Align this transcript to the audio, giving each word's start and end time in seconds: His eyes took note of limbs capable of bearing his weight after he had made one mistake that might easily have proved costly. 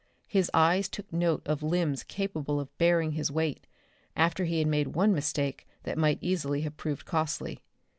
His 0.27 0.49
eyes 0.51 0.89
took 0.89 1.13
note 1.13 1.43
of 1.45 1.61
limbs 1.61 2.01
capable 2.01 2.59
of 2.59 2.75
bearing 2.79 3.11
his 3.11 3.29
weight 3.29 3.67
after 4.15 4.45
he 4.45 4.57
had 4.57 4.67
made 4.67 4.95
one 4.95 5.13
mistake 5.13 5.67
that 5.83 5.95
might 5.95 6.17
easily 6.23 6.61
have 6.61 6.75
proved 6.75 7.05
costly. 7.05 7.59